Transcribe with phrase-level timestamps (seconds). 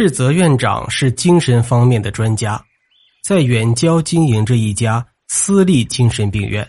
[0.00, 2.64] 赤泽院长是精神方面的专家，
[3.20, 6.64] 在远郊经营着一家私立精神病院。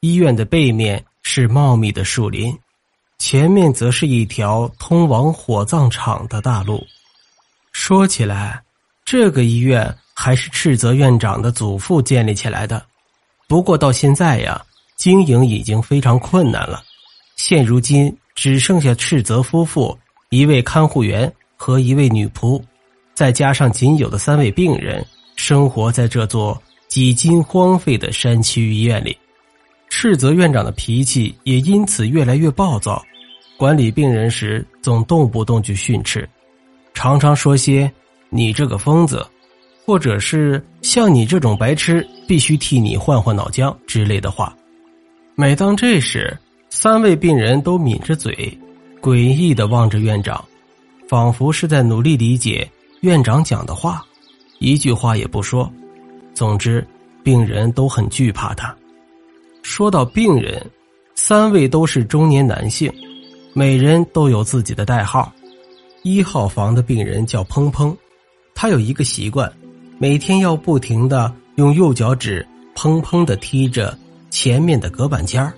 [0.00, 2.58] 医院的背面是茂密的树林，
[3.18, 6.82] 前面则是一条通往火葬场的大路。
[7.72, 8.62] 说起来，
[9.04, 12.82] 这个医院还是赤泽院长的祖父建立起来的，
[13.46, 14.64] 不过到现在呀，
[14.96, 16.82] 经营已经非常困难了。
[17.36, 19.98] 现如今只剩下赤泽夫妇
[20.30, 21.30] 一位看护员。
[21.66, 22.62] 和一位女仆，
[23.12, 29.18] 再加上仅有的三位病人，生活在这座几近荒废的山区医院里。
[29.88, 33.04] 赤泽院长的脾气也因此越来越暴躁，
[33.56, 36.28] 管理病人时总动不动就训斥，
[36.94, 37.92] 常常说些
[38.30, 39.26] “你这个疯子”，
[39.84, 44.56] 或者是“像你这种白痴，必须替你换换脑浆”之类的话。
[45.34, 46.38] 每当这时，
[46.70, 48.56] 三位病人都抿着嘴，
[49.02, 50.44] 诡异的望着院长。
[51.08, 52.68] 仿佛是在努力理解
[53.00, 54.04] 院长讲的话，
[54.58, 55.70] 一句话也不说。
[56.34, 56.86] 总之，
[57.22, 58.74] 病人都很惧怕他。
[59.62, 60.64] 说到病人，
[61.14, 62.92] 三位都是中年男性，
[63.52, 65.32] 每人都有自己的代号。
[66.02, 67.96] 一号房的病人叫砰砰，
[68.54, 69.52] 他有一个习惯，
[69.98, 73.96] 每天要不停的用右脚趾砰砰的踢着
[74.30, 75.52] 前面的隔板间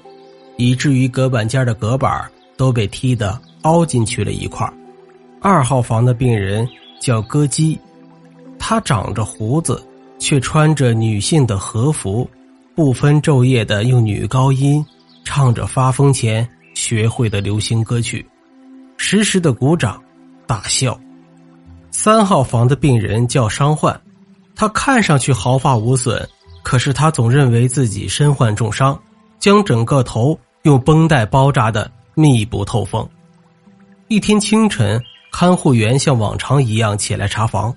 [0.57, 4.67] 以至于隔板间的隔板都被踢得凹进去了一块
[5.41, 6.69] 二号房的病人
[7.01, 7.79] 叫歌姬，
[8.59, 9.81] 他长着胡子，
[10.19, 12.29] 却穿着女性的和服，
[12.75, 14.85] 不分昼夜的用女高音
[15.25, 18.27] 唱着发疯前学会的流行歌曲，
[18.97, 20.03] 时时的鼓掌
[20.45, 20.99] 大笑。
[21.93, 23.99] 三号房的病人叫伤患，
[24.57, 26.29] 他看上去毫发无损，
[26.65, 29.01] 可是他总认为自己身患重伤，
[29.39, 33.09] 将整个头用绷带包扎的密不透风。
[34.09, 35.01] 一天清晨。
[35.41, 37.73] 看护员像往常一样起来查房，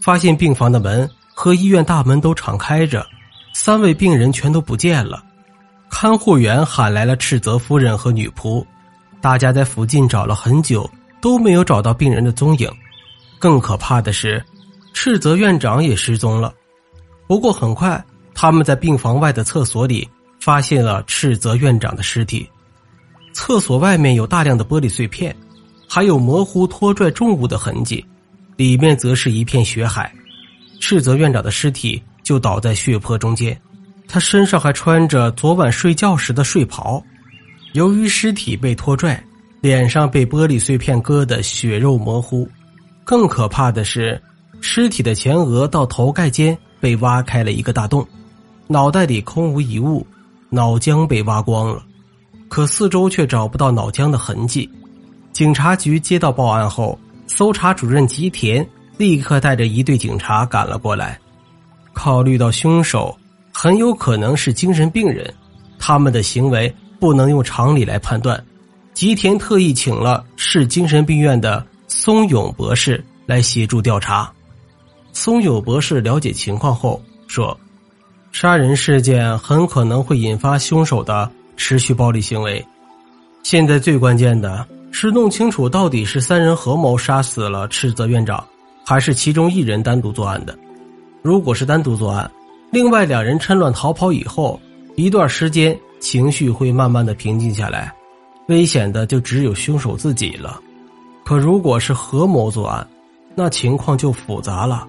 [0.00, 3.06] 发现病房的门和医院大门都敞开着，
[3.52, 5.22] 三位病人全都不见了。
[5.90, 8.64] 看护员喊来了赤泽夫人和女仆，
[9.20, 10.90] 大家在附近找了很久，
[11.20, 12.70] 都没有找到病人的踪影。
[13.38, 14.42] 更可怕的是，
[14.94, 16.54] 赤泽院长也失踪了。
[17.26, 18.02] 不过很快，
[18.34, 20.08] 他们在病房外的厕所里
[20.40, 22.48] 发现了赤泽院长的尸体，
[23.34, 25.36] 厕所外面有大量的玻璃碎片。
[25.94, 28.04] 还有模糊拖拽重物的痕迹，
[28.56, 30.12] 里面则是一片血海。
[30.80, 33.56] 赤泽院长的尸体就倒在血泊中间，
[34.08, 37.00] 他身上还穿着昨晚睡觉时的睡袍。
[37.74, 39.22] 由于尸体被拖拽，
[39.60, 42.48] 脸上被玻璃碎片割得血肉模糊。
[43.04, 44.20] 更可怕的是，
[44.60, 48.04] 尸体的前额到头盖间被挖开了一个大洞，
[48.66, 50.04] 脑袋里空无一物，
[50.50, 51.84] 脑浆被挖光了，
[52.48, 54.68] 可四周却找不到脑浆的痕迹。
[55.34, 56.96] 警察局接到报案后，
[57.26, 58.64] 搜查主任吉田
[58.96, 61.18] 立刻带着一队警察赶了过来。
[61.92, 63.16] 考虑到凶手
[63.52, 65.34] 很有可能是精神病人，
[65.76, 68.40] 他们的行为不能用常理来判断，
[68.94, 74.32] 吉田特意请了市精神病院的松永博士来协助调查。
[75.12, 77.58] 松永博士了解情况后说
[78.30, 82.64] ：“杀人事件很可能会引发凶手的持续暴力行为，
[83.42, 84.64] 现在最关键的。”
[84.96, 88.42] 是弄清楚到底是三人合谋杀死了赤泽院长，
[88.86, 90.56] 还是其中一人单独作案的。
[91.20, 92.30] 如果是单独作案，
[92.70, 94.58] 另外两人趁乱逃跑以后，
[94.94, 97.92] 一段时间情绪会慢慢的平静下来，
[98.46, 100.60] 危险的就只有凶手自己了。
[101.24, 102.86] 可如果是合谋作案，
[103.34, 104.86] 那情况就复杂了。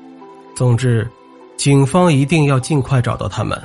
[0.55, 1.09] 总之，
[1.57, 3.59] 警方一定要尽快找到他们。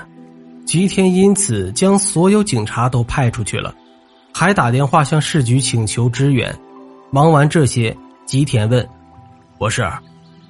[0.64, 3.74] 吉田因此将所有警察都派出去了。
[4.40, 6.50] 还打电话向市局请求支援。
[7.10, 8.88] 忙完这些，吉田问
[9.58, 9.86] ：“博士，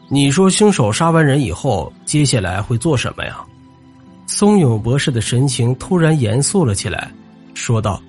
[0.09, 3.41] 你说凶手杀完人以后，接下来会做什么呀？”
[4.29, 7.11] 松永博士的神情突然严肃了起来，
[7.53, 8.01] 说道：“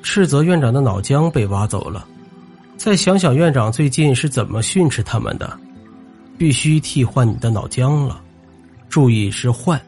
[0.00, 2.06] 赤泽院长的脑浆被挖走了，
[2.76, 5.58] 再想想院长最近是怎么训斥他们的，
[6.38, 8.20] 必须替换你的脑浆了。
[8.88, 9.80] 注意是换，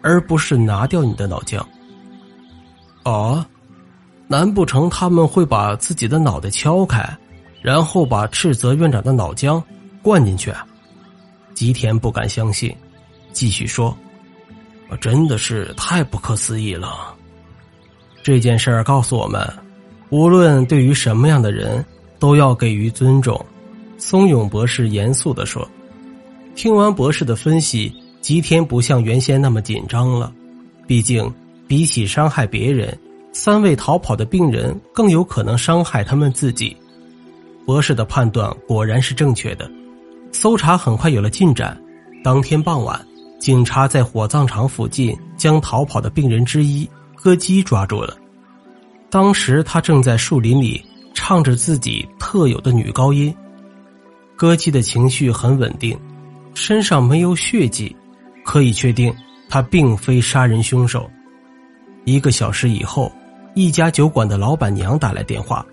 [0.00, 1.62] 而不是拿掉你的脑浆。”
[3.04, 3.44] 哦。
[4.32, 7.06] 难不成他们会把自己的脑袋敲开，
[7.60, 9.62] 然后把斥责院长的脑浆
[10.00, 10.50] 灌进去？
[11.52, 12.74] 吉田不敢相信，
[13.34, 13.94] 继续说
[15.02, 17.14] ：“真的是太不可思议了。
[18.22, 19.46] 这件事儿告诉我们，
[20.08, 21.84] 无论对于什么样的人，
[22.18, 23.38] 都要给予尊重。”
[24.00, 25.68] 松永博士严肃的说。
[26.54, 30.32] 听完博士的分析，吉田不像原先那么紧张了。
[30.86, 31.30] 毕竟，
[31.68, 32.98] 比起伤害别人。
[33.32, 36.76] 三位逃跑的病人更有可能伤害他们自己。
[37.64, 39.70] 博士的判断果然是正确的。
[40.32, 41.78] 搜查很快有了进展。
[42.24, 43.04] 当天傍晚，
[43.38, 48.16] 警察在火葬场附近将逃跑的病人之一歌姬抓住了。
[49.10, 50.82] 当时他正在树林里
[51.12, 53.34] 唱着自己特有的女高音。
[54.36, 55.98] 歌姬的情绪很稳定，
[56.54, 57.94] 身上没有血迹，
[58.44, 59.14] 可以确定
[59.48, 61.08] 他并非杀人凶手。
[62.04, 63.12] 一个小时以后，
[63.54, 65.64] 一家酒馆的老板娘打来电话，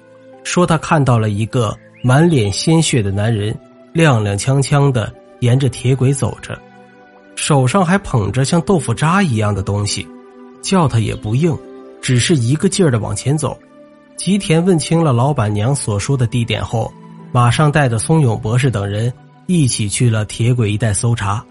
[0.44, 3.58] 说她看到了一个满脸鲜血的男人，
[3.94, 6.60] 踉踉跄跄的沿着铁轨走着，
[7.36, 10.08] 手上还捧着像豆腐渣一样的东西，
[10.62, 11.58] 叫他也不应。
[12.02, 13.58] 只是一个劲儿的往前走，
[14.16, 16.92] 吉田问清了老板娘所说的地点后，
[17.32, 19.12] 马上带着松永博士等人
[19.48, 21.44] 一起去了铁轨一带搜查。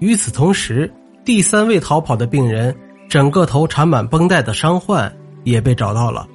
[0.00, 0.92] 与此同时，
[1.24, 2.74] 第三位逃跑的病人，
[3.08, 5.10] 整个头缠满绷带的伤患
[5.44, 6.28] 也被找到了。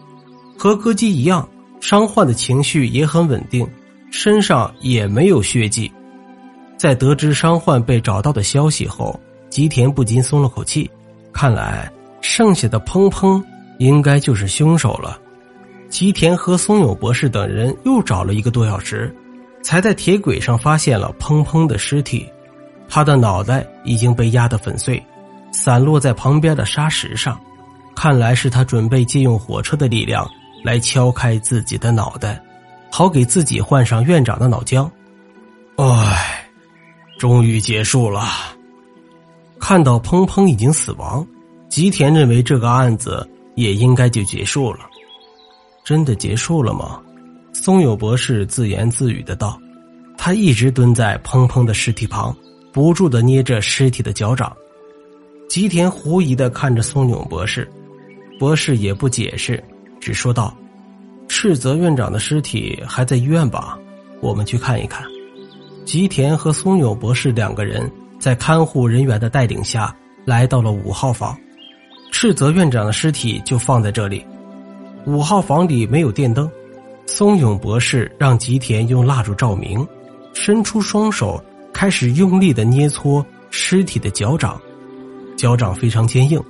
[0.57, 1.47] 和歌姬一样，
[1.79, 3.67] 伤患的情绪也很稳定，
[4.11, 5.91] 身上也没有血迹。
[6.77, 9.19] 在得知伤患被找到的消息后，
[9.49, 10.89] 吉田不禁松了口气，
[11.31, 11.91] 看来。
[12.21, 13.39] 剩下的砰砰
[13.77, 15.19] 应该就是凶手了。
[15.89, 19.15] 吉田和松永博士等人又找了一个多小时，
[19.61, 22.27] 才在铁轨上发现了砰砰的尸体。
[22.89, 25.01] 他的脑袋已经被压得粉碎，
[25.51, 27.39] 散落在旁边的沙石上。
[27.95, 30.29] 看来是他准备借用火车的力量
[30.63, 32.41] 来敲开自己的脑袋，
[32.91, 34.89] 好给自己换上院长的脑浆。
[35.77, 36.47] 唉，
[37.17, 38.23] 终于结束了。
[39.59, 41.25] 看到砰砰已经死亡。
[41.67, 44.81] 吉田认为这个案子也应该就结束了，
[45.83, 47.01] 真的结束了吗？
[47.53, 49.59] 松友博士自言自语的道。
[50.17, 52.35] 他一直蹲在砰砰的尸体旁，
[52.71, 54.55] 不住的捏着尸体的脚掌。
[55.49, 57.69] 吉田狐疑的看着松永博士，
[58.37, 59.63] 博士也不解释，
[59.99, 60.55] 只说道
[61.27, 63.77] ：“赤泽院长的尸体还在医院吧？
[64.21, 65.05] 我们去看一看。”
[65.85, 69.95] 吉田和松永博士两个人在看护人员的带领下
[70.25, 71.37] 来到了五号房。
[72.11, 74.25] 赤泽院长的尸体就放在这里。
[75.05, 76.49] 五号房里没有电灯，
[77.05, 79.87] 松永博士让吉田用蜡烛照明，
[80.33, 84.59] 伸出双手开始用力的捏搓尸体的脚掌，
[85.37, 86.41] 脚掌非常坚硬，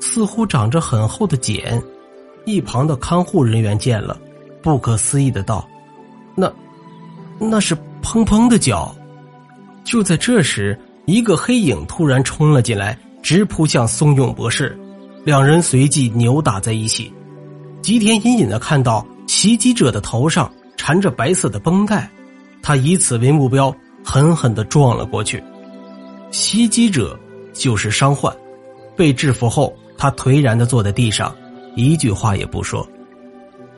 [0.00, 1.82] 似乎长着很厚的茧。
[2.44, 4.18] 一旁的看护人员见了，
[4.62, 5.66] 不可思议的道
[6.36, 6.52] ：“那，
[7.38, 8.94] 那是砰砰的脚。”
[9.82, 14.78] 就在这时，一个黑影突然冲了进来，直扑向松永博士。
[15.24, 17.10] 两人随即扭打在一起，
[17.80, 22.10] 吉田隐隐的看到袭击者的头上缠着白色的绷带，
[22.62, 23.74] 他以此为目标，
[24.04, 25.42] 狠狠的撞了过去。
[26.30, 27.18] 袭击者
[27.54, 28.34] 就是伤患，
[28.94, 29.74] 被制服后，
[30.04, 31.34] 他颓然的坐在地上，
[31.76, 32.86] 一句话也不说。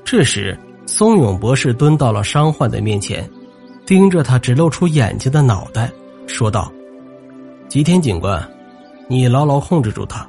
[0.04, 3.30] 这时，松永博士蹲到了伤患的面前，
[3.86, 5.88] 盯着他只露出眼睛的脑袋，
[6.26, 6.72] 说道
[7.70, 8.44] ：“吉田警官，
[9.06, 10.28] 你牢牢控制住他。”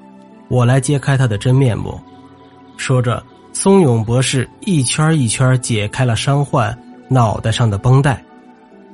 [0.50, 2.00] 我来揭开他的真面目。
[2.78, 6.78] 说着，松永博士一圈一圈解开了伤患
[7.10, 8.24] 脑袋上的绷带，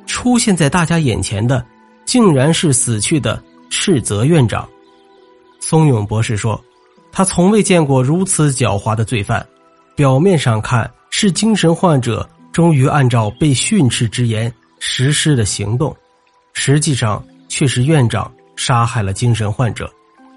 [0.06, 1.66] 出现在大家眼前的，
[2.06, 4.66] 竟然是死去的赤泽院长。
[5.60, 6.60] 松永博士说
[7.14, 9.46] ：“他从未见过如此狡猾的罪犯。
[9.96, 15.96] 表面上看是精神患者终于按照被训斥之言实施了行动，
[16.54, 19.90] 实际上却是院长杀害了精神患者。”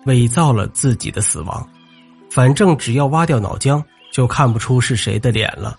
[0.06, 1.68] 伪造了自己的死亡，
[2.30, 5.76] 反正只要挖掉脑浆，就看不出是谁的脸了。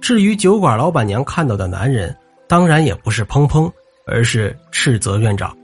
[0.00, 2.12] 至于酒馆老板娘看到的男人，
[2.48, 3.70] 当然也不是砰砰，
[4.04, 5.56] 而是斥责院长。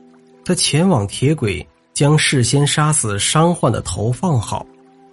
[0.45, 1.67] 他前往铁轨，
[1.99, 4.65] 将事先杀死伤患的头放好，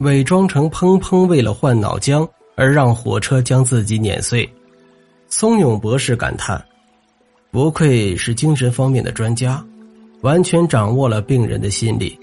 [0.02, 4.48] 伪装成砰砰为了换脑浆而让火车将自己碾碎。
[5.28, 6.64] 松永博士感叹
[7.50, 9.66] ：“不愧是精神方面的专家，
[10.22, 12.16] 完全掌握了病人的心理。”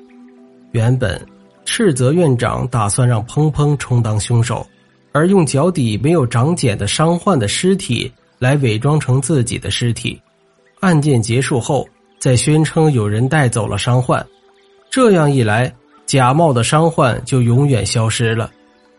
[0.71, 1.21] 原本，
[1.64, 4.64] 赤泽院长打算让砰砰充当凶手，
[5.11, 10.23] 而用脚底没有长茧的伤患的尸体来伪装成自己的尸体。
[10.78, 11.85] 案件结束后，
[12.21, 14.25] 再宣称有人带走了伤患，
[14.92, 15.72] 这样一来，
[16.04, 18.50] 假冒的伤患就永远消失了。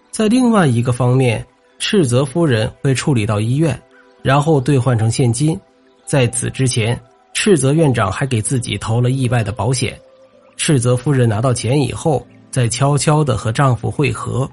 [0.09, 1.45] 在另外一个方面，
[1.77, 3.79] 赤泽夫人会处理到医院，
[4.23, 5.55] 然后兑换成现金。
[6.03, 7.00] 在此之前，
[7.31, 9.95] 赤泽院长还给自己投了意外的保险。
[10.57, 14.50] 赤泽夫人拿到钱以后，再悄悄的和丈夫会合，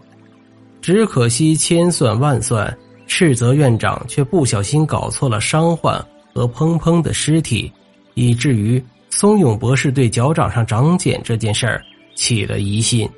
[0.82, 5.94] 只可惜千算万算，赤泽院长却不小心搞错了伤患
[6.34, 7.72] 和砰砰的尸体，
[8.12, 11.82] 以至于松永博士对脚掌上长茧这件事儿
[12.14, 13.08] 起了疑心。